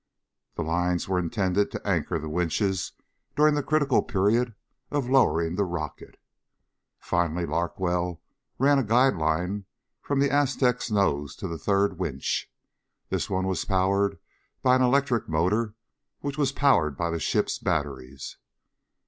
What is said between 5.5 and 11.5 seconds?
the rocket. Finally Larkwell ran a guide line from the Aztec's nose to